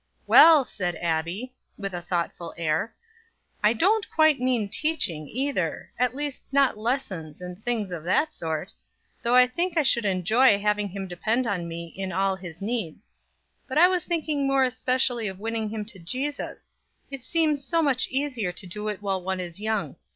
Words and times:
"Well," 0.25 0.65
said 0.65 0.95
Abbie, 0.95 1.53
with 1.77 1.93
a 1.93 2.01
thoughtful 2.01 2.55
air, 2.57 2.95
"I 3.63 3.73
don't 3.73 4.09
quite 4.09 4.39
mean 4.39 4.67
teaching, 4.67 5.27
either; 5.27 5.91
at 5.99 6.15
least 6.15 6.41
not 6.51 6.75
lessons 6.75 7.39
and 7.39 7.63
things 7.63 7.91
of 7.91 8.03
that 8.05 8.33
sort, 8.33 8.73
though 9.21 9.35
I 9.35 9.45
think 9.45 9.77
I 9.77 9.83
should 9.83 10.05
enjoy 10.05 10.57
having 10.57 10.89
him 10.89 11.07
depend 11.07 11.45
on 11.45 11.67
me 11.67 11.93
in 11.95 12.11
all 12.11 12.35
his 12.35 12.63
needs; 12.63 13.11
but 13.67 13.77
I 13.77 13.87
was 13.89 14.03
thinking 14.03 14.47
more 14.47 14.63
especially 14.63 15.27
of 15.27 15.39
winning 15.39 15.69
him 15.69 15.85
to 15.85 15.99
Jesus; 15.99 16.73
it 17.11 17.23
seems 17.23 17.63
so 17.63 17.83
much 17.83 18.07
easier 18.07 18.51
to 18.51 18.65
do 18.65 18.87
it 18.87 19.03
while 19.03 19.21
one 19.21 19.39
is 19.39 19.59
young. 19.59 19.97